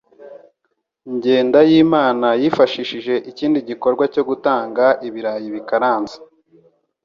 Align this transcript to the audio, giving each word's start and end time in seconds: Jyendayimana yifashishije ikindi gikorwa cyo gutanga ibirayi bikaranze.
Jyendayimana 1.21 2.27
yifashishije 2.41 3.13
ikindi 3.31 3.59
gikorwa 3.69 4.03
cyo 4.13 4.23
gutanga 4.29 4.85
ibirayi 5.07 5.47
bikaranze. 5.55 6.15